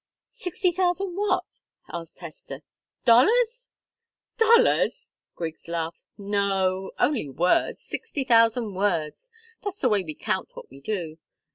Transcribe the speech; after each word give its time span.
"Sixty 0.33 0.71
thousand 0.71 1.15
what?" 1.15 1.61
asked 1.89 2.17
Hester. 2.17 2.63
"Dollars?" 3.05 3.67
"Dollars!" 4.35 5.11
Griggs 5.35 5.67
laughed. 5.67 6.05
"No 6.17 6.89
only 6.97 7.29
words. 7.29 7.81
Sixty 7.83 8.23
thousand 8.23 8.73
words. 8.73 9.29
That's 9.61 9.77
the 9.79 9.89
way 9.89 10.01
we 10.03 10.15
count 10.15 10.49
what 10.55 10.71
we 10.71 10.81
do. 10.81 11.19